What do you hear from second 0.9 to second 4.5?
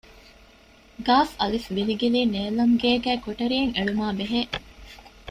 ގއ.ވިލިނގިލީ ނެލަމްގޭގައި ކޮޓަރިއެއް އެޅުމާއި ބެހޭ